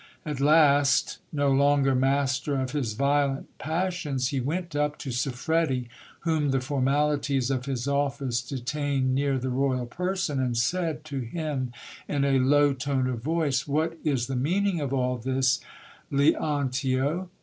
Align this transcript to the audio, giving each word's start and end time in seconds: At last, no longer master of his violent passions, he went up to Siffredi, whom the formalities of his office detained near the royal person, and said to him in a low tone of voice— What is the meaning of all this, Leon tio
At 0.25 0.39
last, 0.39 1.19
no 1.31 1.51
longer 1.51 1.93
master 1.93 2.55
of 2.59 2.71
his 2.71 2.93
violent 2.93 3.55
passions, 3.59 4.29
he 4.29 4.39
went 4.39 4.75
up 4.75 4.97
to 4.97 5.11
Siffredi, 5.11 5.89
whom 6.21 6.49
the 6.49 6.59
formalities 6.59 7.51
of 7.51 7.67
his 7.67 7.87
office 7.87 8.41
detained 8.41 9.13
near 9.13 9.37
the 9.37 9.51
royal 9.51 9.85
person, 9.85 10.39
and 10.39 10.57
said 10.57 11.05
to 11.05 11.19
him 11.19 11.71
in 12.07 12.25
a 12.25 12.39
low 12.39 12.73
tone 12.73 13.05
of 13.07 13.21
voice— 13.21 13.67
What 13.67 13.95
is 14.03 14.25
the 14.25 14.35
meaning 14.35 14.81
of 14.81 14.91
all 14.91 15.17
this, 15.19 15.59
Leon 16.09 16.71
tio 16.71 17.29